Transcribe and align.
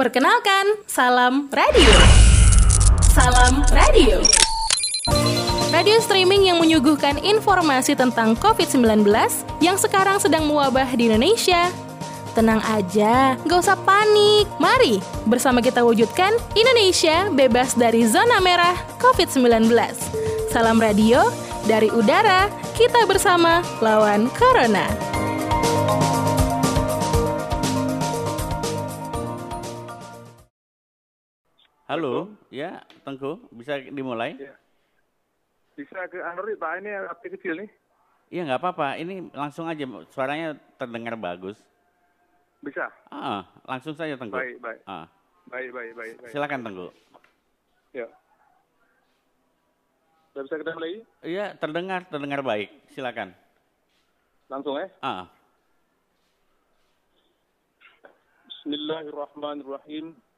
Perkenalkan, 0.00 0.80
Salam 0.88 1.52
Radio. 1.52 1.92
Salam 3.12 3.60
Radio. 3.68 4.24
Radio 5.68 6.00
streaming 6.00 6.48
yang 6.48 6.56
menyuguhkan 6.56 7.20
informasi 7.20 7.92
tentang 7.92 8.32
COVID-19 8.40 9.04
yang 9.60 9.76
sekarang 9.76 10.16
sedang 10.16 10.48
mewabah 10.48 10.88
di 10.96 11.12
Indonesia. 11.12 11.68
Tenang 12.32 12.64
aja, 12.64 13.36
gak 13.44 13.60
usah 13.60 13.76
panik. 13.76 14.48
Mari 14.56 15.04
bersama 15.28 15.60
kita 15.60 15.84
wujudkan 15.84 16.32
Indonesia 16.56 17.28
bebas 17.28 17.76
dari 17.76 18.08
zona 18.08 18.40
merah 18.40 18.80
COVID-19. 19.04 19.68
Salam 20.48 20.80
radio 20.80 21.28
dari 21.68 21.92
udara, 21.92 22.48
kita 22.72 23.04
bersama 23.04 23.60
lawan 23.84 24.32
Corona. 24.32 24.88
Halo, 31.90 32.30
ya 32.54 32.86
Tengku, 33.02 33.50
bisa 33.50 33.74
dimulai? 33.82 34.38
Ya. 34.38 34.54
Bisa 35.74 36.06
ke 36.06 36.22
Android 36.22 36.54
Pak, 36.54 36.78
ini 36.78 36.86
HP 36.86 37.34
kecil 37.34 37.66
nih. 37.66 37.70
Iya 38.30 38.46
nggak 38.46 38.62
apa-apa, 38.62 38.94
ini 38.94 39.26
langsung 39.34 39.66
aja, 39.66 39.82
suaranya 40.14 40.54
terdengar 40.78 41.18
bagus. 41.18 41.58
Bisa? 42.62 42.86
Ah, 43.10 43.42
langsung 43.66 43.98
saja 43.98 44.14
Tengku. 44.14 44.38
Baik, 44.38 44.62
baik. 44.62 44.86
Ah, 44.86 45.10
Baik, 45.50 45.74
baik, 45.74 45.92
baik. 45.98 46.14
baik. 46.22 46.30
silakan 46.30 46.62
Tengku. 46.62 46.88
Ya. 47.90 48.06
Sudah 50.30 50.42
bisa 50.46 50.56
kita 50.62 50.70
mulai? 50.78 51.02
Iya, 51.26 51.58
terdengar, 51.58 52.06
terdengar 52.06 52.40
baik. 52.46 52.70
Silakan. 52.94 53.34
Langsung 54.46 54.78
ya. 54.78 54.86
Ah, 55.02 55.26
Bismillahirrahmanirrahim. 58.46 60.29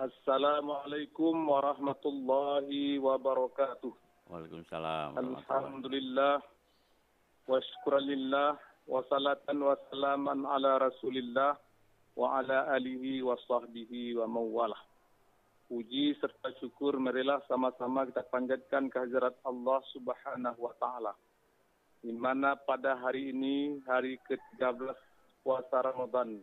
Assalamualaikum 0.00 1.36
warahmatullahi 1.44 2.96
wabarakatuh. 2.96 3.92
Waalaikumsalam. 4.32 5.12
warahmatullahi 5.12 5.44
Alhamdulillah 5.44 6.40
wa 7.44 7.60
syukurillah 7.60 8.56
wa 8.88 9.04
salatan 9.12 9.60
wa 9.60 9.76
salaman 9.92 10.48
ala 10.48 10.88
rasulillah 10.88 11.52
wa 12.16 12.40
ala 12.40 12.72
alihi 12.72 13.20
wa 13.20 13.36
sahbihi 13.44 14.16
wa 14.16 14.24
mawalah. 14.24 14.80
Puji 15.68 16.16
serta 16.16 16.48
syukur 16.64 16.96
marilah 16.96 17.44
sama-sama 17.44 18.08
kita 18.08 18.24
panjatkan 18.32 18.88
kehadirat 18.88 19.36
Allah 19.44 19.84
subhanahu 19.92 20.64
wa 20.64 20.72
ta'ala. 20.80 21.12
Di 22.00 22.16
mana 22.16 22.56
pada 22.56 22.96
hari 22.96 23.36
ini, 23.36 23.84
hari 23.84 24.16
ke-13 24.24 24.96
puasa 25.44 25.84
Ramadan, 25.84 26.40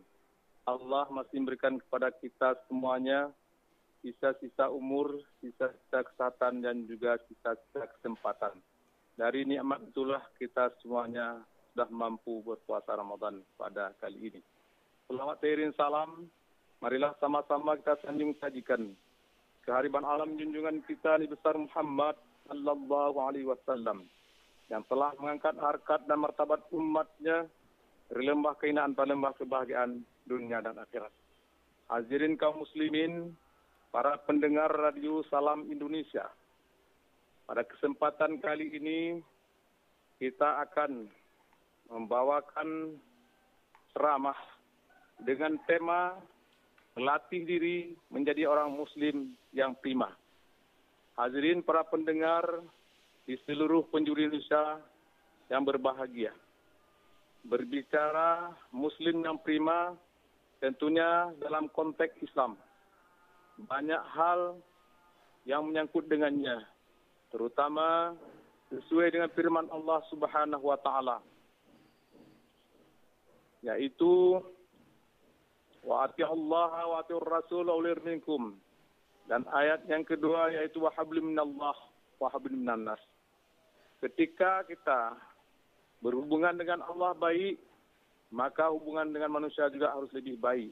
Allah 0.62 1.10
masih 1.10 1.42
memberikan 1.42 1.74
kepada 1.82 2.14
kita 2.22 2.54
semuanya 2.70 3.34
sisa-sisa 4.00 4.70
umur, 4.70 5.22
sisa-sisa 5.42 6.04
kesehatan, 6.06 6.62
dan 6.62 6.86
juga 6.86 7.18
sisa-sisa 7.26 7.88
kesempatan. 7.98 8.56
Dari 9.18 9.42
nikmat 9.42 9.82
itulah 9.90 10.22
kita 10.38 10.70
semuanya 10.82 11.42
sudah 11.74 11.90
mampu 11.90 12.42
berpuasa 12.46 12.94
Ramadan 12.94 13.42
pada 13.58 13.90
kali 13.98 14.30
ini. 14.30 14.40
Selamat 15.10 15.42
teririn 15.42 15.74
salam. 15.74 16.30
Marilah 16.78 17.10
sama-sama 17.18 17.74
kita 17.74 17.98
sanjung 18.06 18.38
sajikan 18.38 18.94
kehariban 19.68 20.00
alam 20.00 20.32
junjungan 20.40 20.80
kita 20.88 21.20
Nabi 21.20 21.28
besar 21.28 21.52
Muhammad 21.60 22.16
sallallahu 22.48 23.20
alaihi 23.20 23.44
wasallam 23.44 24.08
yang 24.72 24.80
telah 24.88 25.12
mengangkat 25.20 25.52
harkat 25.60 26.00
dan 26.08 26.24
martabat 26.24 26.64
umatnya 26.72 27.44
dari 28.08 28.22
lembah 28.24 28.56
keinaan 28.56 28.96
pada 28.96 29.12
lembah 29.12 29.36
kebahagiaan 29.36 30.00
dunia 30.24 30.64
dan 30.64 30.80
akhirat. 30.80 31.12
Hadirin 31.92 32.40
kaum 32.40 32.64
muslimin, 32.64 33.36
para 33.88 34.20
pendengar 34.28 34.68
radio 34.68 35.24
Salam 35.32 35.64
Indonesia. 35.72 36.28
Pada 37.48 37.64
kesempatan 37.64 38.36
kali 38.44 38.68
ini 38.76 39.00
kita 40.20 40.60
akan 40.68 41.08
membawakan 41.88 43.00
ceramah 43.96 44.36
dengan 45.24 45.56
tema 45.64 46.20
melatih 46.92 47.48
diri 47.48 47.96
menjadi 48.12 48.44
orang 48.44 48.68
muslim 48.74 49.32
yang 49.56 49.72
prima. 49.80 50.12
Hadirin 51.16 51.64
para 51.64 51.82
pendengar 51.88 52.44
di 53.24 53.40
seluruh 53.48 53.88
penjuru 53.88 54.28
Indonesia 54.28 54.82
yang 55.48 55.64
berbahagia. 55.64 56.36
Berbicara 57.48 58.52
muslim 58.68 59.24
yang 59.24 59.40
prima 59.40 59.96
tentunya 60.60 61.32
dalam 61.40 61.70
konteks 61.72 62.20
Islam. 62.20 62.60
Banyak 63.58 64.02
hal 64.14 64.62
yang 65.42 65.66
menyangkut 65.66 66.06
dengannya, 66.06 66.62
terutama 67.34 68.14
sesuai 68.70 69.10
dengan 69.16 69.30
firman 69.32 69.66
Allah 69.72 70.04
Subhanahu 70.12 70.62
wa 70.62 70.78
taala 70.78 71.18
yaitu 73.64 74.38
wa 75.82 76.06
ati 76.06 76.22
Allah 76.22 76.72
wa 76.86 77.02
ati 77.02 77.16
Rasul 77.16 77.66
ulir 77.66 77.98
minkum 78.04 78.54
dan 79.26 79.42
ayat 79.50 79.82
yang 79.90 80.06
kedua 80.06 80.52
yaitu 80.54 80.78
wa 80.84 80.92
minallah 81.04 81.76
wa 82.18 82.28
hablim 82.32 82.62
minan 82.64 82.86
nas. 82.88 83.02
Ketika 83.98 84.62
kita 84.68 85.18
berhubungan 85.98 86.54
dengan 86.54 86.86
Allah 86.86 87.12
baik, 87.18 87.58
maka 88.30 88.70
hubungan 88.70 89.10
dengan 89.10 89.34
manusia 89.42 89.66
juga 89.74 89.90
harus 89.90 90.10
lebih 90.14 90.38
baik. 90.38 90.70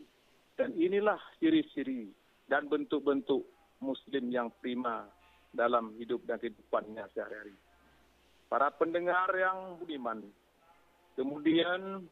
Dan 0.56 0.72
inilah 0.72 1.18
ciri-ciri 1.36 2.08
dan 2.46 2.70
bentuk-bentuk 2.70 3.42
muslim 3.82 4.24
yang 4.30 4.48
prima 4.62 5.06
dalam 5.50 5.94
hidup 5.98 6.22
dan 6.24 6.38
kehidupannya 6.38 7.04
sehari-hari. 7.12 7.54
Para 8.46 8.70
pendengar 8.70 9.32
yang 9.34 9.80
budiman. 9.82 10.22
Kemudian 11.18 12.06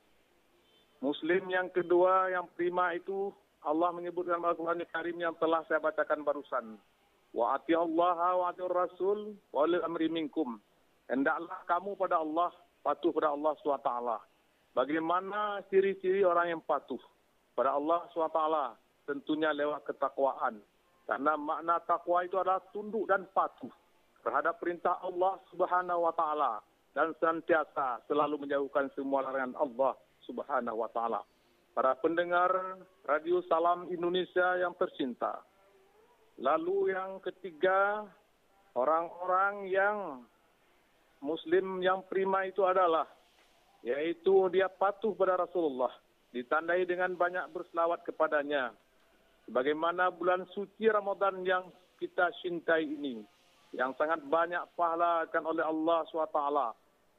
muslim 0.99 1.43
yang 1.47 1.71
kedua 1.71 2.33
yang 2.33 2.49
prima 2.57 2.97
itu 2.97 3.31
Allah 3.65 3.95
menyebutkan 3.97 4.43
Al-Quran 4.43 4.85
Karim 4.91 5.17
yang 5.21 5.37
telah 5.41 5.63
saya 5.71 5.81
bacakan 5.81 6.21
barusan. 6.27 6.77
Wa 7.33 7.57
ati 7.57 7.73
Allah 7.77 8.19
wa 8.37 8.45
ati 8.51 8.61
Rasul 8.65 9.39
wa 9.55 9.65
amri 9.65 10.11
minkum. 10.11 10.59
Hendaklah 11.09 11.61
kamu 11.69 11.97
pada 12.01 12.21
Allah, 12.21 12.49
patuh 12.81 13.13
pada 13.13 13.33
Allah 13.33 13.53
SWT. 13.61 13.91
Bagaimana 14.75 15.63
ciri-ciri 15.69 16.25
orang 16.25 16.57
yang 16.59 16.63
patuh 16.65 17.01
pada 17.53 17.77
Allah 17.77 18.09
SWT? 18.11 18.41
Tentunya 19.05 19.53
lewat 19.53 19.85
ketakwaan. 19.85 20.61
Karena 21.05 21.37
makna 21.37 21.77
takwa 21.85 22.25
itu 22.25 22.41
adalah 22.41 22.65
tunduk 22.73 23.05
dan 23.05 23.29
patuh 23.37 23.69
terhadap 24.25 24.57
perintah 24.57 24.97
Allah 25.05 25.37
Subhanahu 25.53 26.09
wa 26.09 26.13
taala 26.17 26.65
dan 26.97 27.13
senantiasa 27.21 28.01
selalu 28.09 28.49
menjauhkan 28.49 28.89
semua 28.97 29.21
larangan 29.21 29.53
Allah 29.61 29.93
Subhanahu 30.25 30.81
wa 30.81 30.89
taala. 30.97 31.21
Para 31.77 31.93
pendengar 32.01 32.81
Radio 33.05 33.45
Salam 33.51 33.93
Indonesia 33.93 34.57
yang 34.57 34.73
tercinta. 34.81 35.45
Lalu 36.41 36.97
yang 36.97 37.21
ketiga, 37.21 38.09
orang-orang 38.73 39.69
yang 39.69 39.99
muslim 41.21 41.85
yang 41.85 42.01
prima 42.09 42.49
itu 42.49 42.65
adalah 42.65 43.05
yaitu 43.85 44.49
dia 44.49 44.73
patuh 44.73 45.13
pada 45.13 45.37
Rasulullah, 45.37 45.93
ditandai 46.33 46.89
dengan 46.89 47.13
banyak 47.13 47.53
berselawat 47.53 48.01
kepadanya. 48.09 48.73
Bagaimana 49.45 50.09
bulan 50.09 50.49
suci 50.57 50.89
Ramadan 50.89 51.45
yang 51.45 51.69
kita 52.01 52.33
cintai 52.41 52.89
ini, 52.89 53.21
yang 53.77 53.93
sangat 53.99 54.23
banyak 54.25 54.63
pahala 54.79 55.27
akan 55.29 55.45
oleh 55.53 55.65
Allah 55.65 55.99
SWT. 56.09 56.41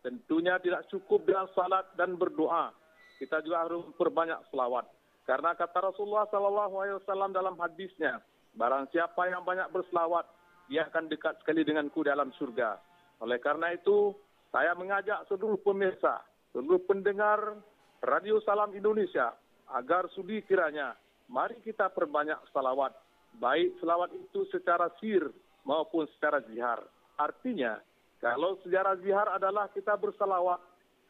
Tentunya 0.02 0.58
tidak 0.62 0.86
cukup 0.90 1.26
dengan 1.26 1.50
salat 1.54 1.86
dan 1.98 2.18
berdoa. 2.18 2.70
Kita 3.18 3.42
juga 3.42 3.66
harus 3.66 3.86
berbanyak 3.98 4.38
selawat. 4.54 4.86
Karena 5.26 5.58
kata 5.58 5.90
Rasulullah 5.90 6.30
SAW 6.30 7.34
dalam 7.34 7.58
hadisnya, 7.58 8.22
barang 8.54 8.94
siapa 8.94 9.26
yang 9.26 9.42
banyak 9.42 9.66
berselawat, 9.74 10.30
dia 10.70 10.86
akan 10.86 11.10
dekat 11.10 11.42
sekali 11.42 11.66
denganku 11.66 12.06
dalam 12.06 12.30
surga. 12.38 12.78
Oleh 13.26 13.42
karena 13.42 13.74
itu, 13.74 14.14
saya 14.54 14.78
mengajak 14.78 15.26
seluruh 15.26 15.58
pemirsa, 15.66 16.22
seluruh 16.54 16.86
pendengar 16.86 17.58
Radio 18.06 18.38
Salam 18.46 18.78
Indonesia, 18.78 19.34
agar 19.74 20.06
sudi 20.14 20.46
kiranya, 20.46 20.94
mari 21.30 21.60
kita 21.62 21.90
perbanyak 21.92 22.38
salawat. 22.54 22.94
Baik 23.36 23.76
selawat 23.84 24.16
itu 24.16 24.48
secara 24.52 24.88
sir 25.04 25.28
maupun 25.68 26.08
secara 26.16 26.40
zihar. 26.48 26.80
Artinya, 27.20 27.80
kalau 28.24 28.56
secara 28.64 28.96
zihar 29.04 29.28
adalah 29.36 29.68
kita 29.72 29.96
bersalawat 30.00 30.60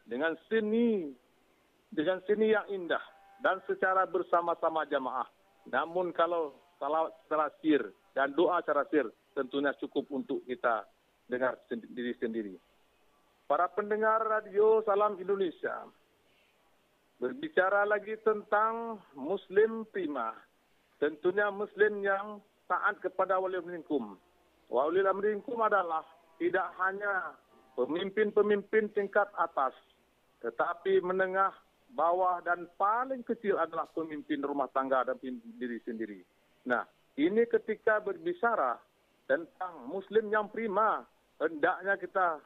dengan 0.06 0.34
seni, 0.50 1.14
dengan 1.90 2.18
seni 2.26 2.50
yang 2.50 2.66
indah 2.70 3.02
dan 3.42 3.62
secara 3.68 4.06
bersama-sama 4.06 4.82
jamaah. 4.90 5.28
Namun 5.70 6.10
kalau 6.14 6.54
salawat 6.82 7.14
secara 7.26 7.46
sir 7.62 7.82
dan 8.14 8.34
doa 8.34 8.58
secara 8.62 8.86
sir, 8.90 9.06
tentunya 9.36 9.70
cukup 9.78 10.08
untuk 10.10 10.42
kita 10.46 10.86
dengar 11.30 11.58
sendiri 11.68 12.14
sendiri. 12.18 12.54
Para 13.46 13.70
pendengar 13.70 14.26
radio 14.26 14.82
Salam 14.82 15.14
Indonesia, 15.22 15.86
berbicara 17.16 17.88
lagi 17.88 18.16
tentang 18.20 19.00
Muslim 19.16 19.88
prima. 19.88 20.32
tentunya 20.96 21.52
Muslim 21.52 22.00
yang 22.00 22.40
taat 22.64 22.96
kepada 23.04 23.36
wali 23.36 23.60
minkum. 23.60 24.16
Wali 24.72 25.04
minkum 25.20 25.60
adalah 25.60 26.02
tidak 26.40 26.72
hanya 26.80 27.36
pemimpin-pemimpin 27.76 28.88
tingkat 28.96 29.28
atas, 29.36 29.76
tetapi 30.40 31.04
menengah, 31.04 31.52
bawah, 31.92 32.40
dan 32.40 32.64
paling 32.80 33.20
kecil 33.28 33.60
adalah 33.60 33.84
pemimpin 33.92 34.40
rumah 34.40 34.72
tangga 34.72 35.04
dan 35.04 35.20
pemimpin 35.20 35.52
diri 35.60 35.78
sendiri. 35.84 36.20
Nah, 36.64 36.88
ini 37.20 37.44
ketika 37.44 38.00
berbicara 38.00 38.80
tentang 39.28 39.84
Muslim 39.92 40.32
yang 40.32 40.48
prima, 40.48 41.04
hendaknya 41.36 42.00
kita 42.00 42.40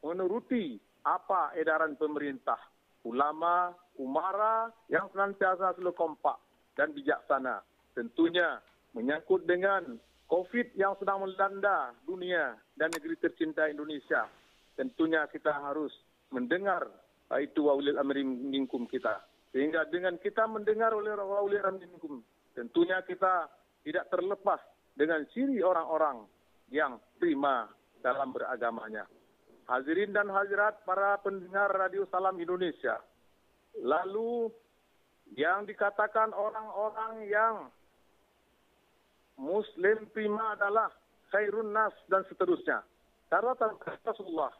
menuruti 0.00 0.78
apa 1.02 1.52
edaran 1.58 1.98
pemerintah, 1.98 2.58
ulama, 3.04 3.74
umara 4.00 4.72
yang 4.88 5.12
senantiasa 5.12 5.76
selalu 5.76 5.92
kompak 5.92 6.40
dan 6.72 6.96
bijaksana. 6.96 7.60
Tentunya 7.92 8.56
menyangkut 8.96 9.44
dengan 9.44 10.00
COVID 10.32 10.72
yang 10.78 10.96
sedang 10.96 11.26
melanda 11.26 11.92
dunia 12.08 12.56
dan 12.78 12.88
negeri 12.94 13.20
tercinta 13.20 13.68
Indonesia. 13.68 14.24
Tentunya 14.78 15.28
kita 15.28 15.52
harus 15.52 15.92
mendengar 16.32 16.88
itu 17.38 17.68
wawilil 17.68 18.00
amri 18.00 18.24
minkum 18.24 18.88
kita. 18.88 19.20
Sehingga 19.50 19.86
dengan 19.90 20.16
kita 20.18 20.46
mendengar 20.46 20.94
oleh 20.94 21.14
wawilil 21.14 21.66
amri 21.66 21.86
minkum, 21.90 22.22
tentunya 22.56 23.02
kita 23.04 23.50
tidak 23.82 24.08
terlepas 24.08 24.62
dengan 24.94 25.26
ciri 25.34 25.60
orang-orang 25.60 26.24
yang 26.70 26.98
prima 27.18 27.66
dalam 28.00 28.30
beragamanya. 28.30 29.04
Hadirin 29.70 30.10
dan 30.10 30.26
hadirat 30.30 30.82
para 30.82 31.18
pendengar 31.22 31.70
Radio 31.70 32.02
Salam 32.10 32.34
Indonesia. 32.38 32.98
Lalu 33.78 34.50
yang 35.38 35.62
dikatakan 35.62 36.34
orang-orang 36.34 37.14
yang 37.30 37.54
Muslim 39.38 40.10
prima 40.10 40.58
adalah 40.58 40.90
khairun 41.30 41.70
nas 41.70 41.94
dan 42.10 42.26
seterusnya. 42.26 42.82
Karena 43.30 43.54
Rasulullah 44.02 44.50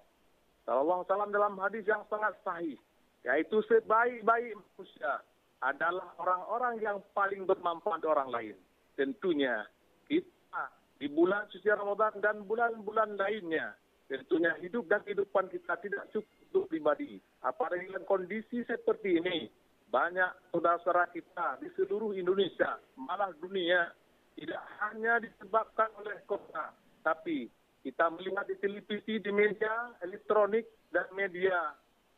Sallallahu 0.65 1.03
Alaihi 1.03 1.35
dalam 1.35 1.55
hadis 1.59 1.85
yang 1.85 2.07
sangat 2.07 2.39
sahih, 2.47 2.79
yaitu 3.27 3.59
sebaik-baik 3.67 4.55
manusia 4.55 5.19
adalah 5.61 6.15
orang-orang 6.17 6.79
yang 6.81 6.99
paling 7.13 7.45
bermanfaat 7.45 8.07
orang 8.07 8.31
lain. 8.31 8.57
Tentunya 8.95 9.67
kita 10.07 10.65
di 11.03 11.11
bulan 11.11 11.51
suci 11.51 11.69
Ramadan 11.69 12.23
dan 12.23 12.47
bulan-bulan 12.47 13.19
lainnya, 13.19 13.75
tentunya 14.07 14.55
hidup 14.63 14.87
dan 14.87 15.03
kehidupan 15.03 15.51
kita 15.51 15.75
tidak 15.83 16.07
cukup 16.15 16.40
untuk 16.51 16.67
pribadi. 16.67 17.23
Apalagi 17.47 17.87
dengan 17.87 18.05
kondisi 18.05 18.67
seperti 18.67 19.23
ini, 19.23 19.47
banyak 19.87 20.51
saudara-saudara 20.51 21.09
kita 21.15 21.63
di 21.63 21.71
seluruh 21.79 22.11
Indonesia, 22.19 22.79
malah 22.99 23.31
dunia, 23.39 23.95
tidak 24.35 24.63
hanya 24.83 25.23
disebabkan 25.23 25.91
oleh 25.99 26.19
corona, 26.27 26.75
tapi 27.07 27.47
kita 27.87 28.11
melihat 28.13 28.45
di 28.51 28.59
televisi, 28.59 29.23
di 29.23 29.31
media 29.31 29.95
elektronik, 30.03 30.67
dan 30.91 31.07
media 31.15 31.75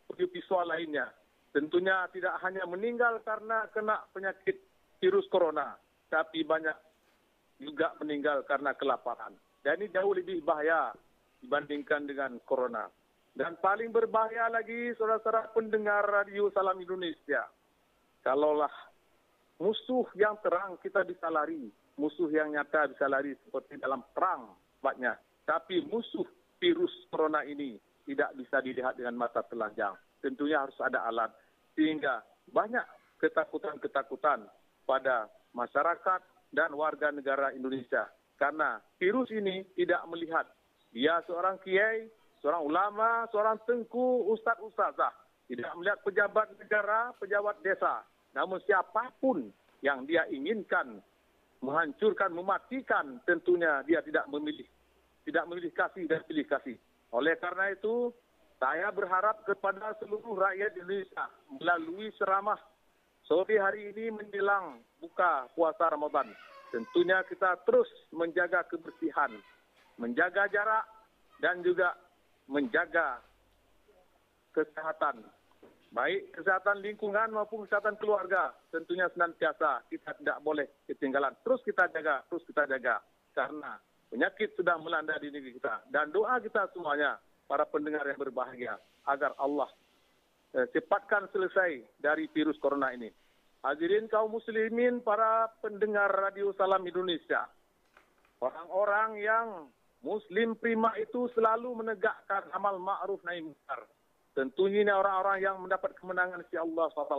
audiovisual 0.08 0.64
lainnya. 0.64 1.12
Tentunya 1.52 2.08
tidak 2.16 2.40
hanya 2.40 2.64
meninggal 2.64 3.20
karena 3.20 3.68
kena 3.68 4.00
penyakit 4.16 4.56
virus 4.96 5.28
corona, 5.28 5.76
tapi 6.08 6.40
banyak 6.44 6.74
juga 7.60 7.92
meninggal 8.00 8.48
karena 8.48 8.72
kelaparan. 8.72 9.36
Dan 9.60 9.78
ini 9.78 9.92
jauh 9.92 10.16
lebih 10.16 10.42
bahaya 10.42 10.90
dibandingkan 11.44 12.08
dengan 12.08 12.40
corona. 12.42 12.88
Dan 13.32 13.56
paling 13.64 13.88
berbahaya 13.88 14.52
lagi, 14.52 14.92
saudara-saudara 15.00 15.56
pendengar 15.56 16.04
radio 16.04 16.52
Salam 16.52 16.76
Indonesia. 16.76 17.48
Kalaulah 18.20 18.72
musuh 19.56 20.04
yang 20.20 20.36
terang 20.44 20.76
kita 20.84 21.00
bisa 21.08 21.32
lari, 21.32 21.72
musuh 21.96 22.28
yang 22.28 22.52
nyata 22.52 22.92
bisa 22.92 23.08
lari 23.08 23.32
seperti 23.40 23.80
dalam 23.80 24.04
perang 24.12 24.52
tempatnya. 24.78 25.16
Tapi 25.48 25.80
musuh 25.88 26.28
virus 26.60 26.92
corona 27.08 27.40
ini 27.42 27.80
tidak 28.04 28.36
bisa 28.36 28.60
dilihat 28.60 29.00
dengan 29.00 29.16
mata 29.16 29.40
telanjang. 29.48 29.96
Tentunya 30.20 30.62
harus 30.62 30.76
ada 30.84 31.08
alat. 31.08 31.32
Sehingga 31.72 32.20
banyak 32.52 32.84
ketakutan-ketakutan 33.16 34.44
pada 34.84 35.32
masyarakat 35.56 36.20
dan 36.52 36.70
warga 36.76 37.08
negara 37.08 37.50
Indonesia. 37.56 38.12
Karena 38.36 38.76
virus 39.00 39.32
ini 39.32 39.64
tidak 39.72 40.04
melihat 40.12 40.46
dia 40.92 41.22
seorang 41.24 41.56
kiai, 41.64 42.12
seorang 42.42 42.66
ulama, 42.66 43.24
seorang 43.30 43.56
tengku, 43.64 44.28
ustaz-ustazah. 44.34 45.14
Tidak 45.46 45.72
melihat 45.78 46.02
pejabat 46.02 46.50
negara, 46.58 47.14
pejabat 47.16 47.56
desa. 47.62 48.02
Namun 48.34 48.58
siapa 48.66 49.14
pun 49.22 49.48
yang 49.80 50.02
dia 50.04 50.26
inginkan 50.28 50.98
menghancurkan, 51.62 52.34
mematikan, 52.34 53.22
tentunya 53.22 53.80
dia 53.86 54.02
tidak 54.02 54.26
memilih. 54.28 54.66
Tidak 55.22 55.44
memilih 55.46 55.70
kasih 55.70 56.10
dan 56.10 56.26
pilih 56.26 56.46
kasih. 56.50 56.74
Oleh 57.14 57.38
karena 57.38 57.70
itu, 57.70 58.10
saya 58.58 58.90
berharap 58.90 59.46
kepada 59.46 59.94
seluruh 60.02 60.34
rakyat 60.34 60.74
Indonesia 60.78 61.30
melalui 61.50 62.10
ceramah 62.18 62.58
sore 63.26 63.58
hari 63.58 63.94
ini 63.94 64.10
menjelang 64.10 64.82
buka 64.98 65.46
puasa 65.54 65.86
Ramadan. 65.90 66.30
Tentunya 66.74 67.20
kita 67.28 67.60
terus 67.68 67.86
menjaga 68.10 68.64
kebersihan, 68.66 69.30
menjaga 70.00 70.48
jarak, 70.48 70.88
dan 71.42 71.60
juga 71.60 71.92
menjaga 72.50 73.22
kesehatan 74.52 75.22
baik 75.92 76.32
kesehatan 76.32 76.80
lingkungan 76.80 77.36
maupun 77.36 77.68
kesehatan 77.68 78.00
keluarga 78.00 78.56
tentunya 78.72 79.06
senantiasa 79.12 79.84
kita 79.92 80.16
tidak 80.18 80.40
boleh 80.40 80.66
ketinggalan. 80.88 81.36
Terus 81.44 81.60
kita 81.62 81.92
jaga 81.92 82.24
terus 82.26 82.42
kita 82.48 82.64
jaga 82.64 83.04
karena 83.36 83.76
penyakit 84.08 84.56
sudah 84.56 84.80
melanda 84.80 85.20
di 85.20 85.28
negeri 85.28 85.60
kita. 85.60 85.84
Dan 85.92 86.08
doa 86.10 86.40
kita 86.40 86.72
semuanya 86.72 87.20
para 87.44 87.68
pendengar 87.68 88.08
yang 88.08 88.16
berbahagia 88.16 88.80
agar 89.04 89.36
Allah 89.36 89.68
eh, 90.56 90.66
cepatkan 90.72 91.28
selesai 91.28 92.00
dari 92.00 92.26
virus 92.32 92.56
corona 92.56 92.88
ini. 92.96 93.12
Hadirin 93.62 94.10
kaum 94.10 94.34
muslimin 94.34 95.04
para 95.06 95.46
pendengar 95.62 96.10
radio 96.10 96.50
Salam 96.58 96.82
Indonesia 96.82 97.46
orang-orang 98.42 99.10
yang 99.22 99.46
muslim 100.02 100.58
prima 100.58 100.92
itu 100.98 101.30
selalu 101.32 101.82
menegakkan 101.82 102.46
amal 102.52 102.76
ma'ruf 102.82 103.22
nahi 103.22 103.42
munkar 103.42 103.86
Tentunya 104.32 104.80
ini 104.80 104.92
orang-orang 104.92 105.44
yang 105.44 105.56
mendapat 105.60 105.92
kemenangan 106.00 106.40
si 106.48 106.56
Allah 106.56 106.88
SWT. 106.88 107.16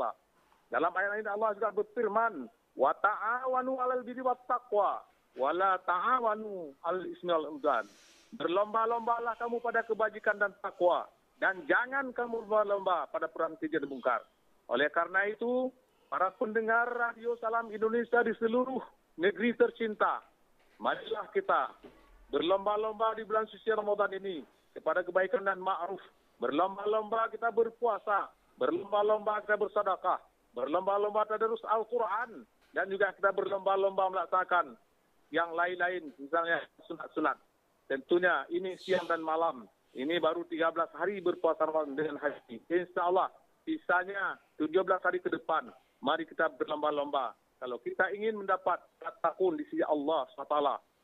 Dalam 0.74 0.90
ayat 0.90 1.22
ini 1.22 1.30
Allah 1.30 1.54
juga 1.54 1.70
berfirman, 1.70 2.50
wa 2.74 2.92
ta'awanu 2.98 3.78
'alal 3.78 4.02
birri 4.02 4.26
wat 4.26 4.42
taqwa 4.50 4.98
wa 5.38 5.50
la 5.54 5.78
ta'awanu 5.78 6.74
'alal 6.82 7.06
ismi 7.06 7.30
wal 7.30 7.54
udwan. 7.54 7.86
Berlomba-lombalah 8.34 9.38
kamu 9.38 9.62
pada 9.62 9.86
kebajikan 9.86 10.42
dan 10.42 10.58
takwa 10.58 11.06
dan 11.38 11.62
jangan 11.70 12.10
kamu 12.18 12.50
berlomba 12.50 13.06
pada 13.14 13.30
perang 13.30 13.54
keji 13.62 13.78
dan 13.78 13.86
mungkar. 13.86 14.26
Oleh 14.74 14.90
karena 14.90 15.30
itu, 15.30 15.70
para 16.10 16.34
pendengar 16.34 16.90
Radio 16.90 17.38
Salam 17.38 17.70
Indonesia 17.70 18.26
di 18.26 18.34
seluruh 18.42 18.82
negeri 19.22 19.54
tercinta, 19.54 20.18
marilah 20.82 21.30
kita 21.30 21.78
berlomba-lomba 22.34 23.14
di 23.14 23.24
bulan 23.30 23.46
suci 23.46 23.70
Ramadan 23.70 24.10
ini 24.18 24.42
kepada 24.74 25.06
kebaikan 25.06 25.46
dan 25.46 25.62
ma'ruf 25.62 26.02
Berlomba-lomba 26.44 27.32
kita 27.32 27.56
berpuasa, 27.56 28.28
berlomba-lomba 28.60 29.40
kita 29.48 29.56
bersedekah, 29.56 30.20
berlomba-lomba 30.52 31.24
tadarus 31.24 31.64
Al-Quran, 31.72 32.44
dan 32.76 32.92
juga 32.92 33.16
kita 33.16 33.32
berlomba-lomba 33.32 34.12
melaksanakan 34.12 34.76
yang 35.32 35.56
lain-lain, 35.56 36.12
misalnya 36.20 36.60
sunat-sunat. 36.84 37.40
Tentunya 37.88 38.44
ini 38.52 38.76
siang 38.82 39.08
dan 39.08 39.24
malam. 39.24 39.64
Ini 39.96 40.20
baru 40.20 40.44
13 40.44 40.92
hari 41.00 41.24
berpuasa 41.24 41.64
Ramadan 41.64 41.96
dengan 41.96 42.20
haji. 42.20 42.60
Insya 42.68 43.08
Allah, 43.08 43.32
sisanya 43.64 44.36
17 44.60 44.84
hari 45.00 45.24
ke 45.24 45.32
depan. 45.32 45.72
Mari 46.04 46.28
kita 46.28 46.52
berlomba-lomba. 46.60 47.40
Kalau 47.62 47.80
kita 47.80 48.12
ingin 48.12 48.36
mendapat 48.36 48.84
takun 49.24 49.56
di 49.56 49.64
sisi 49.72 49.86
Allah 49.86 50.28
SWT, 50.36 50.60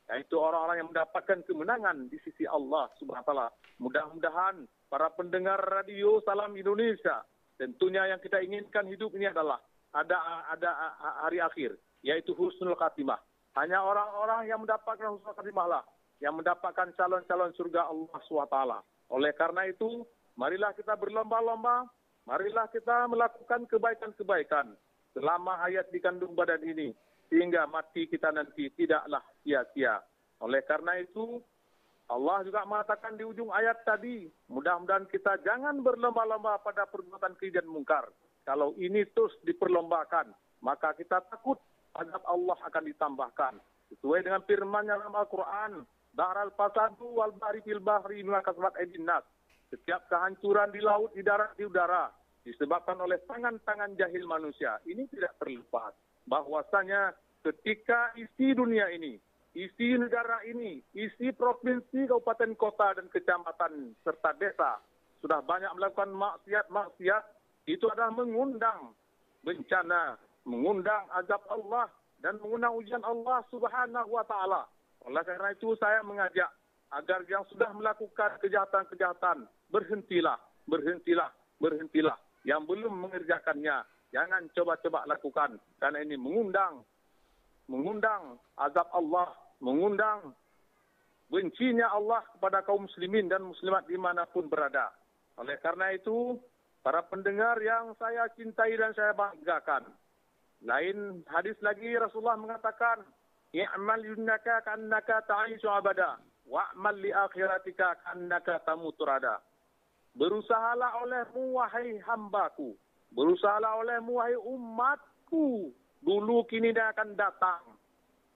yaitu 0.09 0.41
orang-orang 0.41 0.81
yang 0.81 0.89
mendapatkan 0.89 1.45
kemenangan 1.45 2.09
di 2.09 2.17
sisi 2.25 2.49
Allah 2.49 2.89
Subhanahu 2.97 3.29
wa 3.29 3.49
Mudah-mudahan 3.77 4.65
para 4.89 5.13
pendengar 5.13 5.61
radio 5.61 6.17
Salam 6.25 6.57
Indonesia. 6.57 7.21
Tentunya 7.55 8.09
yang 8.09 8.19
kita 8.23 8.41
inginkan 8.41 8.89
hidup 8.89 9.13
ini 9.13 9.29
adalah 9.29 9.61
ada 9.93 10.17
ada 10.49 10.69
hari 11.21 11.43
akhir, 11.43 11.77
yaitu 12.01 12.33
husnul 12.33 12.73
khatimah. 12.73 13.21
Hanya 13.53 13.85
orang-orang 13.85 14.49
yang 14.49 14.59
mendapatkan 14.65 15.13
husnul 15.13 15.35
khatimah 15.37 15.67
lah 15.77 15.83
yang 16.19 16.35
mendapatkan 16.35 16.91
calon-calon 16.95 17.55
surga 17.55 17.87
Allah 17.87 18.19
SWT. 18.27 18.57
Oleh 19.15 19.31
karena 19.33 19.65
itu, 19.71 20.03
marilah 20.35 20.75
kita 20.75 20.93
berlomba-lomba, 20.99 21.87
marilah 22.27 22.67
kita 22.69 23.07
melakukan 23.07 23.65
kebaikan-kebaikan 23.71 24.75
selama 25.15 25.57
hayat 25.63 25.87
di 25.89 25.99
kandung 26.03 26.35
badan 26.35 26.61
ini, 26.61 26.93
sehingga 27.29 27.69
mati 27.69 28.09
kita 28.09 28.33
nanti 28.33 28.73
tidaklah 28.73 29.21
sia-sia. 29.45 30.01
Oleh 30.41 30.65
karena 30.65 30.97
itu, 30.97 31.39
Allah 32.09 32.41
juga 32.41 32.65
mengatakan 32.65 33.15
di 33.15 33.23
ujung 33.23 33.53
ayat 33.53 33.85
tadi, 33.85 34.25
mudah-mudahan 34.49 35.05
kita 35.05 35.39
jangan 35.45 35.85
berlomba-lomba 35.85 36.57
pada 36.65 36.89
perbuatan 36.89 37.37
keji 37.37 37.61
dan 37.61 37.69
mungkar. 37.69 38.09
Kalau 38.43 38.73
ini 38.81 39.05
terus 39.13 39.37
diperlombakan, 39.45 40.33
maka 40.65 40.97
kita 40.97 41.21
takut 41.29 41.61
azab 41.93 42.25
Allah 42.25 42.57
akan 42.65 42.83
ditambahkan. 42.89 43.53
Sesuai 43.93 44.25
dengan 44.25 44.41
firman 44.49 44.89
dalam 44.89 45.13
Al-Quran, 45.13 45.85
Daral 46.09 46.49
fasadu 46.57 47.21
wal 47.21 47.33
bahri 47.37 47.61
fil 47.61 47.79
bahri 47.79 48.25
aydin 48.25 49.05
nas. 49.05 49.23
Setiap 49.69 50.09
kehancuran 50.09 50.73
di 50.73 50.81
laut, 50.81 51.13
di 51.13 51.21
darat, 51.21 51.53
di 51.53 51.63
udara 51.63 52.09
disebabkan 52.41 52.97
oleh 52.97 53.21
tangan-tangan 53.29 53.93
jahil 53.93 54.25
manusia. 54.25 54.81
Ini 54.89 55.05
tidak 55.13 55.37
terlepas 55.37 55.93
bahwasanya 56.29 57.17
ketika 57.41 58.13
isi 58.13 58.53
dunia 58.53 58.93
ini, 58.93 59.17
isi 59.57 59.97
negara 59.97 60.45
ini, 60.45 60.79
isi 60.93 61.33
provinsi, 61.33 62.05
kabupaten, 62.05 62.53
kota, 62.53 63.01
dan 63.01 63.09
kecamatan, 63.09 63.97
serta 64.05 64.37
desa, 64.37 64.77
sudah 65.19 65.41
banyak 65.41 65.73
melakukan 65.73 66.13
maksiat-maksiat, 66.13 67.23
itu 67.65 67.85
adalah 67.89 68.13
mengundang 68.13 68.93
bencana, 69.41 70.15
mengundang 70.45 71.09
azab 71.17 71.41
Allah, 71.49 71.89
dan 72.21 72.37
mengundang 72.39 72.77
ujian 72.77 73.03
Allah 73.03 73.41
subhanahu 73.49 74.13
wa 74.13 74.23
ta'ala. 74.23 74.63
Oleh 75.07 75.23
karena 75.23 75.49
itu 75.55 75.73
saya 75.79 76.03
mengajak 76.05 76.51
agar 76.91 77.23
yang 77.25 77.45
sudah 77.47 77.71
melakukan 77.71 78.37
kejahatan-kejahatan, 78.43 79.47
berhentilah, 79.71 80.37
berhentilah, 80.67 81.31
berhentilah. 81.57 82.17
Yang 82.43 82.61
belum 82.71 82.93
mengerjakannya, 83.07 83.83
jangan 84.13 84.45
coba-coba 84.53 85.05
lakukan. 85.05 85.57
Karena 85.81 86.01
ini 86.03 86.15
mengundang, 86.17 86.85
mengundang 87.69 88.37
azab 88.57 88.89
Allah, 88.93 89.33
mengundang 89.61 90.33
bencinya 91.29 91.93
Allah 91.93 92.25
kepada 92.33 92.65
kaum 92.65 92.89
muslimin 92.89 93.29
dan 93.29 93.45
muslimat 93.45 93.85
di 93.85 93.97
mana 93.97 94.25
pun 94.25 94.49
berada. 94.49 94.89
Oleh 95.37 95.55
karena 95.61 95.93
itu, 95.93 96.35
para 96.81 97.05
pendengar 97.05 97.61
yang 97.61 97.93
saya 97.95 98.27
cintai 98.33 98.75
dan 98.75 98.91
saya 98.97 99.13
banggakan, 99.13 99.87
lain 100.65 101.23
hadis 101.29 101.55
lagi 101.63 101.95
Rasulullah 101.95 102.35
mengatakan, 102.35 103.05
i'mal 103.55 104.03
yunnaka 104.03 104.65
ka'annaka 104.65 105.23
ta'ishu 105.29 105.69
abada 105.69 106.19
wa'mal 106.49 106.97
li 106.97 107.13
akhiratika 107.13 107.95
ka'annaka 108.03 108.65
tamuturada. 108.65 109.39
Berusahalah 110.17 111.05
olehmu 111.05 111.61
wahai 111.61 112.01
hambaku, 112.03 112.73
berusahalah 113.13 113.81
olehmu 113.81 114.21
wahai 114.21 114.37
umatku, 114.37 115.73
dulu 116.01 116.45
kini 116.45 116.73
dan 116.73 116.93
akan 116.93 117.17
datang 117.17 117.63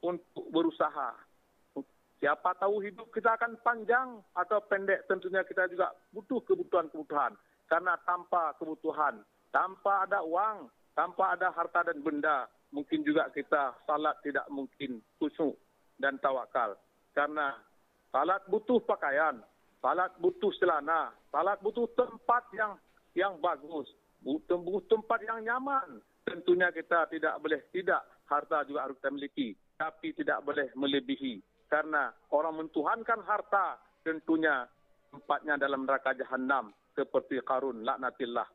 untuk 0.04 0.46
berusaha. 0.52 1.16
Siapa 2.24 2.56
tahu 2.56 2.80
hidup 2.80 3.12
kita 3.12 3.36
akan 3.36 3.60
panjang 3.60 4.24
atau 4.32 4.64
pendek, 4.72 5.04
tentunya 5.12 5.44
kita 5.44 5.68
juga 5.68 5.92
butuh 6.16 6.40
kebutuhan-kebutuhan. 6.48 7.36
Karena 7.68 8.00
tanpa 8.08 8.56
kebutuhan, 8.56 9.20
tanpa 9.52 10.08
ada 10.08 10.24
uang, 10.24 10.72
tanpa 10.96 11.36
ada 11.36 11.52
harta 11.52 11.84
dan 11.84 12.00
benda, 12.00 12.48
mungkin 12.72 13.04
juga 13.04 13.28
kita 13.36 13.76
salat 13.84 14.16
tidak 14.24 14.48
mungkin 14.48 15.04
khusyuk 15.20 15.60
dan 16.00 16.16
tawakal. 16.24 16.80
Karena 17.12 17.60
salat 18.08 18.40
butuh 18.48 18.80
pakaian, 18.88 19.44
salat 19.84 20.16
butuh 20.24 20.52
celana, 20.64 21.12
salat 21.28 21.60
butuh 21.60 21.92
tempat 21.92 22.44
yang 22.56 22.74
yang 23.14 23.36
bagus, 23.44 23.86
butuh 24.24 24.60
tempat 24.88 25.20
yang 25.28 25.44
nyaman. 25.44 26.00
Tentunya 26.24 26.72
kita 26.72 27.12
tidak 27.12 27.36
boleh 27.44 27.60
tidak 27.76 28.02
harta 28.32 28.64
juga 28.64 28.88
harus 28.88 28.98
kita 28.98 29.12
miliki, 29.12 29.48
tapi 29.76 30.16
tidak 30.16 30.40
boleh 30.48 30.72
melebihi. 30.74 31.44
Karena 31.68 32.10
orang 32.32 32.64
mentuhankan 32.64 33.20
harta 33.28 33.78
tentunya 34.08 34.64
tempatnya 35.12 35.60
dalam 35.60 35.84
neraka 35.84 36.16
jahanam 36.16 36.72
seperti 36.96 37.44
Karun 37.44 37.84
laknatillah. 37.84 38.48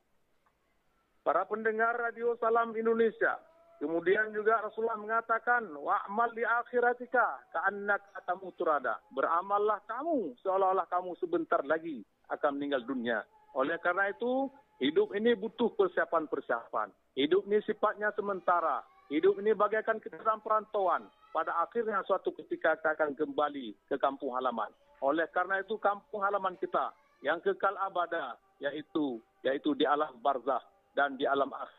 Para 1.21 1.45
pendengar 1.45 1.93
Radio 2.01 2.33
Salam 2.41 2.73
Indonesia, 2.73 3.37
Kemudian 3.79 4.35
juga 4.35 4.59
Rasulullah 4.59 4.99
mengatakan, 4.99 5.71
wa'amal 5.71 6.35
li 6.35 6.43
akhiratika 6.43 7.47
ka'annak 7.55 8.11
atamu 8.11 8.51
turada. 8.59 8.99
Beramallah 9.15 9.79
kamu 9.87 10.35
seolah-olah 10.43 10.91
kamu 10.91 11.15
sebentar 11.23 11.63
lagi 11.63 12.03
akan 12.27 12.59
meninggal 12.59 12.83
dunia. 12.83 13.23
Oleh 13.55 13.79
karena 13.79 14.11
itu, 14.11 14.51
hidup 14.79 15.15
ini 15.15 15.35
butuh 15.35 15.75
persiapan-persiapan. 15.75 16.91
Hidup 17.19 17.47
ini 17.51 17.59
sifatnya 17.67 18.15
sementara. 18.15 18.83
Hidup 19.09 19.41
ini 19.41 19.55
bagaikan 19.55 19.99
dalam 20.01 20.43
perantauan. 20.45 21.07
Pada 21.33 21.55
akhirnya 21.61 22.01
suatu 22.05 22.33
ketika 22.35 22.77
kita 22.77 22.97
akan 22.97 23.13
kembali 23.15 23.77
ke 23.89 23.97
kampung 24.01 24.33
halaman. 24.35 24.73
Oleh 25.05 25.29
karena 25.31 25.63
itu 25.63 25.79
kampung 25.79 26.25
halaman 26.25 26.59
kita 26.59 26.91
yang 27.23 27.39
kekal 27.43 27.75
abada 27.79 28.39
yaitu 28.59 29.23
yaitu 29.47 29.75
di 29.79 29.87
alam 29.87 30.11
barzah 30.23 30.63
dan 30.99 31.15
di 31.15 31.27
alam 31.27 31.51
akhir. 31.55 31.79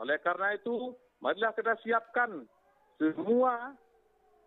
Oleh 0.00 0.16
karena 0.24 0.56
itu 0.56 0.96
marilah 1.20 1.52
kita 1.52 1.76
siapkan 1.84 2.48
semua 2.96 3.76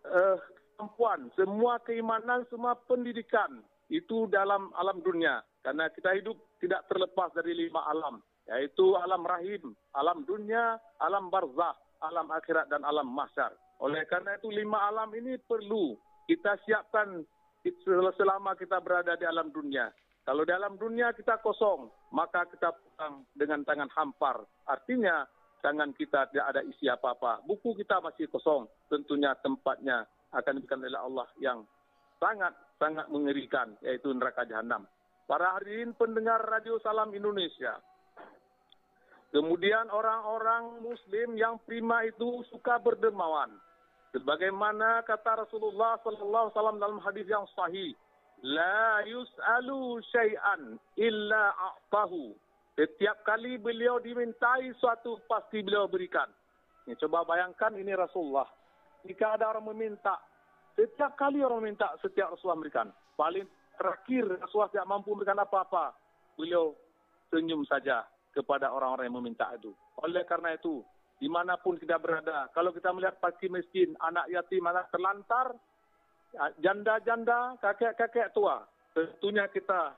uh, 0.04 0.38
kemampuan, 0.76 1.30
semua 1.38 1.78
keimanan, 1.82 2.44
semua 2.50 2.74
pendidikan 2.86 3.62
itu 3.88 4.28
dalam 4.28 4.70
alam 4.76 5.00
dunia. 5.00 5.40
Karena 5.62 5.88
kita 5.90 6.14
hidup 6.18 6.36
tidak 6.58 6.86
terlepas 6.90 7.30
dari 7.34 7.54
lima 7.54 7.86
alam, 7.86 8.18
yaitu 8.50 8.94
alam 8.98 9.22
rahim, 9.22 9.74
alam 9.94 10.22
dunia, 10.26 10.78
alam 10.98 11.30
barzah, 11.30 11.74
alam 12.02 12.28
akhirat, 12.30 12.70
dan 12.70 12.82
alam 12.82 13.06
mahsyar. 13.06 13.54
Oleh 13.78 14.02
karena 14.10 14.34
itu 14.34 14.50
lima 14.50 14.90
alam 14.90 15.10
ini 15.14 15.38
perlu 15.38 15.94
kita 16.26 16.58
siapkan 16.66 17.22
selama 18.18 18.58
kita 18.58 18.82
berada 18.82 19.14
di 19.14 19.24
alam 19.26 19.54
dunia. 19.54 19.90
Kalau 20.26 20.44
dalam 20.44 20.76
dunia 20.76 21.16
kita 21.16 21.40
kosong, 21.40 21.88
maka 22.12 22.44
kita 22.52 22.74
pulang 22.76 23.24
dengan 23.32 23.64
tangan 23.64 23.88
hampar. 23.96 24.44
Artinya 24.68 25.24
tangan 25.64 25.96
kita 25.96 26.28
tidak 26.28 26.46
ada 26.52 26.60
isi 26.68 26.84
apa-apa. 26.84 27.40
Buku 27.48 27.72
kita 27.80 27.96
masih 28.04 28.28
kosong. 28.28 28.68
Tentunya 28.92 29.32
tempatnya 29.40 30.04
akan 30.36 30.60
diberikan 30.60 30.84
oleh 30.84 31.00
Allah 31.00 31.28
yang 31.40 31.64
sangat-sangat 32.20 33.08
mengerikan, 33.08 33.72
yaitu 33.80 34.12
neraka 34.12 34.44
jahanam. 34.44 34.84
Para 35.28 35.60
hadirin 35.60 35.92
pendengar 35.92 36.40
Radio 36.48 36.80
Salam 36.80 37.12
Indonesia. 37.12 37.76
Kemudian 39.28 39.92
orang-orang 39.92 40.80
muslim 40.80 41.36
yang 41.36 41.60
prima 41.68 42.00
itu 42.08 42.40
suka 42.48 42.80
berdermawan. 42.80 43.52
Sebagaimana 44.16 45.04
kata 45.04 45.44
Rasulullah 45.44 46.00
sallallahu 46.00 46.48
alaihi 46.48 46.56
wasallam 46.56 46.80
dalam 46.80 47.00
hadis 47.04 47.28
yang 47.28 47.44
sahih, 47.52 47.92
la 48.40 49.04
yus'alu 49.04 50.00
syai'an 50.08 50.80
illa 50.96 51.52
a'tahu 51.52 52.32
setiap 52.78 53.26
kali 53.26 53.58
beliau 53.58 53.98
dimintai 53.98 54.70
suatu 54.78 55.18
pasti 55.26 55.66
beliau 55.66 55.90
berikan. 55.90 56.30
Ini 56.86 56.94
coba 57.02 57.26
bayangkan 57.26 57.74
ini 57.74 57.90
Rasulullah. 57.90 58.46
Jika 59.02 59.34
ada 59.34 59.50
orang 59.50 59.74
meminta, 59.74 60.14
setiap 60.78 61.18
kali 61.18 61.42
orang 61.42 61.66
meminta, 61.66 61.90
setiap 61.98 62.30
Rasulullah 62.30 62.62
berikan. 62.62 62.88
Paling 63.18 63.50
terakhir 63.78 64.26
Rasulullah 64.42 64.72
tidak 64.74 64.90
mampu 64.90 65.14
memberikan 65.14 65.38
apa-apa. 65.38 65.94
Beliau 66.34 66.74
senyum 67.30 67.62
saja 67.64 68.04
kepada 68.34 68.74
orang-orang 68.74 69.08
yang 69.08 69.18
meminta 69.22 69.48
itu. 69.54 69.72
Oleh 70.02 70.26
karena 70.26 70.54
itu, 70.54 70.82
di 71.18 71.26
mana 71.26 71.58
pun 71.58 71.78
kita 71.78 71.98
berada, 71.98 72.46
kalau 72.54 72.70
kita 72.70 72.94
melihat 72.94 73.18
fakir 73.18 73.50
miskin, 73.50 73.94
anak 73.98 74.30
yatim, 74.30 74.62
anak 74.66 74.86
terlantar, 74.94 75.54
janda-janda, 76.62 77.58
kakek-kakek 77.58 78.30
tua, 78.30 78.62
tentunya 78.94 79.50
kita 79.50 79.96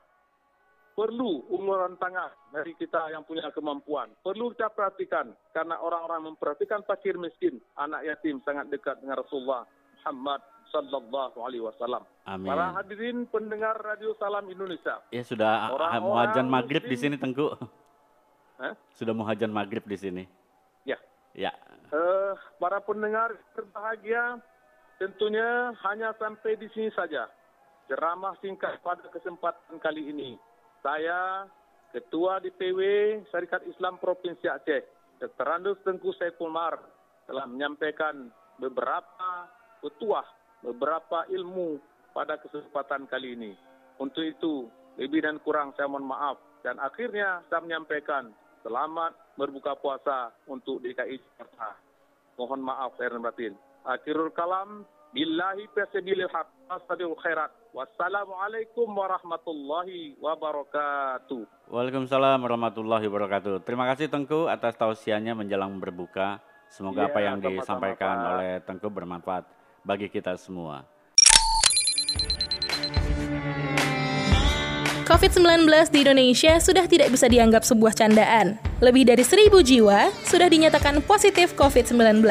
perlu 0.96 1.48
uluran 1.48 1.96
tangan 1.96 2.28
dari 2.52 2.76
kita 2.76 3.12
yang 3.12 3.24
punya 3.24 3.48
kemampuan. 3.52 4.10
Perlu 4.20 4.52
kita 4.52 4.68
perhatikan 4.72 5.32
karena 5.54 5.80
orang-orang 5.80 6.32
memperhatikan 6.32 6.84
fakir 6.84 7.16
miskin, 7.16 7.56
anak 7.78 8.04
yatim 8.04 8.40
sangat 8.44 8.68
dekat 8.68 9.00
dengan 9.00 9.20
Rasulullah 9.20 9.64
Muhammad 10.00 10.40
sallallahu 10.70 11.38
alaihi 11.42 11.62
wasallam. 11.62 12.02
Amin. 12.24 12.48
Para 12.50 12.74
hadirin 12.78 13.26
pendengar 13.26 13.76
Radio 13.78 14.14
Salam 14.16 14.46
Indonesia. 14.48 15.02
Ya 15.10 15.22
sudah 15.22 15.74
orang 15.74 15.92
muhajan 16.02 16.46
maghrib 16.46 16.82
di 16.86 16.96
sini 16.96 17.14
Tengku. 17.18 17.54
Hah? 18.60 18.74
Sudah 18.94 19.12
muhajan 19.12 19.50
maghrib 19.50 19.84
di 19.84 19.96
sini. 19.98 20.24
Ya. 20.86 20.96
Ya. 21.34 21.52
Uh, 21.90 22.38
para 22.62 22.78
pendengar 22.80 23.34
berbahagia, 23.52 24.38
tentunya 25.02 25.74
hanya 25.86 26.14
sampai 26.16 26.54
di 26.56 26.70
sini 26.72 26.88
saja. 26.94 27.26
Ceramah 27.90 28.38
singkat 28.38 28.78
pada 28.86 29.02
kesempatan 29.10 29.82
kali 29.82 30.14
ini 30.14 30.38
saya 30.80 31.50
Ketua 31.90 32.38
DPW 32.38 32.80
Syarikat 33.34 33.66
Islam 33.66 33.98
Provinsi 33.98 34.46
Aceh, 34.46 34.82
Dr. 35.18 35.42
Randus 35.42 35.82
Tengku 35.82 36.14
Saiful 36.14 36.46
Mar, 36.46 36.78
telah 37.26 37.50
menyampaikan 37.50 38.30
beberapa 38.62 39.50
petuah, 39.82 40.22
beberapa 40.64 41.24
ilmu 41.28 41.80
pada 42.12 42.36
kesempatan 42.40 43.08
kali 43.08 43.36
ini. 43.36 43.52
Untuk 44.00 44.24
itu, 44.24 44.68
lebih 44.96 45.24
dan 45.24 45.36
kurang 45.44 45.76
saya 45.76 45.88
mohon 45.88 46.08
maaf. 46.08 46.36
Dan 46.60 46.76
akhirnya 46.80 47.40
saya 47.48 47.64
menyampaikan 47.64 48.32
selamat 48.60 49.16
berbuka 49.36 49.76
puasa 49.80 50.32
untuk 50.44 50.84
DKI 50.84 51.16
Jakarta. 51.16 51.76
Mohon 52.36 52.60
maaf, 52.72 52.90
saya 52.96 53.16
batin. 53.16 53.56
Akhirul 53.84 54.32
kalam, 54.32 54.84
billahi 55.12 55.64
fasabilil 55.72 56.28
haq, 56.28 56.48
khairat. 57.24 57.52
Wassalamualaikum 57.70 58.88
warahmatullahi 58.90 60.18
wabarakatuh. 60.20 61.70
Waalaikumsalam 61.70 62.40
warahmatullahi 62.40 63.06
wabarakatuh. 63.08 63.64
Terima 63.64 63.88
kasih 63.88 64.12
Tengku 64.12 64.50
atas 64.50 64.76
tausiahnya 64.76 65.32
menjelang 65.38 65.78
berbuka 65.78 66.42
Semoga 66.70 67.02
Ya, 67.02 67.10
apa 67.10 67.18
yang 67.18 67.42
sama-sama, 67.42 67.58
disampaikan 67.58 68.14
Pak. 68.14 68.30
oleh 68.30 68.50
Tengku 68.62 68.88
bermanfaat 68.94 69.44
bagi 69.84 70.08
kita 70.10 70.36
semua. 70.36 70.84
COVID-19 75.10 75.66
di 75.90 76.06
Indonesia 76.06 76.62
sudah 76.62 76.86
tidak 76.86 77.10
bisa 77.10 77.26
dianggap 77.26 77.66
sebuah 77.66 77.98
candaan. 77.98 78.54
Lebih 78.78 79.10
dari 79.10 79.26
seribu 79.26 79.58
jiwa 79.58 80.06
sudah 80.22 80.46
dinyatakan 80.46 81.02
positif 81.02 81.50
COVID-19. 81.58 82.22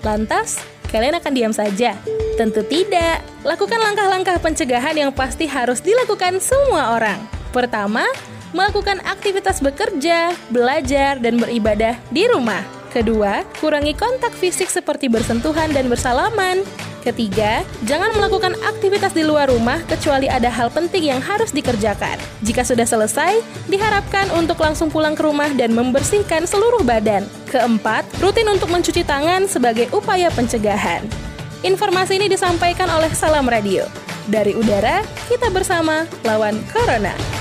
Lantas, 0.00 0.64
kalian 0.88 1.20
akan 1.20 1.32
diam 1.36 1.52
saja? 1.52 1.92
Tentu 2.40 2.64
tidak. 2.64 3.20
Lakukan 3.44 3.76
langkah-langkah 3.76 4.40
pencegahan 4.40 4.96
yang 4.96 5.12
pasti 5.12 5.44
harus 5.44 5.84
dilakukan 5.84 6.40
semua 6.40 6.96
orang. 6.96 7.20
Pertama, 7.52 8.08
melakukan 8.56 9.04
aktivitas 9.04 9.60
bekerja, 9.60 10.32
belajar, 10.48 11.20
dan 11.20 11.36
beribadah 11.36 12.00
di 12.08 12.24
rumah. 12.32 12.75
Kedua, 12.96 13.44
kurangi 13.60 13.92
kontak 13.92 14.32
fisik 14.32 14.72
seperti 14.72 15.12
bersentuhan 15.12 15.68
dan 15.68 15.92
bersalaman. 15.92 16.64
Ketiga, 17.04 17.60
jangan 17.84 18.08
melakukan 18.16 18.56
aktivitas 18.64 19.12
di 19.12 19.20
luar 19.20 19.52
rumah 19.52 19.84
kecuali 19.84 20.32
ada 20.32 20.48
hal 20.48 20.72
penting 20.72 21.12
yang 21.12 21.20
harus 21.20 21.52
dikerjakan. 21.52 22.16
Jika 22.40 22.64
sudah 22.64 22.88
selesai, 22.88 23.44
diharapkan 23.68 24.32
untuk 24.32 24.56
langsung 24.64 24.88
pulang 24.88 25.12
ke 25.12 25.28
rumah 25.28 25.52
dan 25.52 25.76
membersihkan 25.76 26.48
seluruh 26.48 26.80
badan. 26.88 27.28
Keempat, 27.52 28.08
rutin 28.24 28.48
untuk 28.48 28.72
mencuci 28.72 29.04
tangan 29.04 29.44
sebagai 29.44 29.92
upaya 29.92 30.32
pencegahan. 30.32 31.04
Informasi 31.68 32.16
ini 32.16 32.32
disampaikan 32.32 32.88
oleh 32.88 33.12
Salam 33.12 33.44
Radio. 33.44 33.84
Dari 34.24 34.56
udara, 34.56 35.04
kita 35.28 35.52
bersama 35.52 36.08
lawan 36.24 36.56
Corona. 36.72 37.35